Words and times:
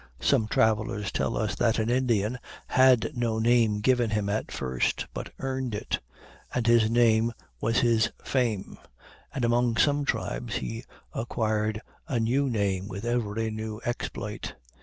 Some 0.19 0.47
travelers 0.47 1.11
tell 1.11 1.37
us 1.37 1.53
that 1.57 1.77
an 1.77 1.91
Indian 1.91 2.39
had 2.65 3.11
no 3.15 3.37
name 3.37 3.81
given 3.81 4.09
him 4.09 4.29
at 4.29 4.51
first, 4.51 5.05
but 5.13 5.31
earned 5.37 5.75
it, 5.75 5.99
and 6.55 6.65
his 6.65 6.89
name 6.89 7.33
was 7.59 7.81
his 7.81 8.09
fame; 8.23 8.79
and 9.31 9.45
among 9.45 9.77
some 9.77 10.03
tribes 10.03 10.55
he 10.55 10.85
acquired 11.13 11.83
a 12.07 12.19
new 12.19 12.49
name 12.49 12.87
with 12.87 13.05
every 13.05 13.51
new 13.51 13.79
exploit. 13.85 14.55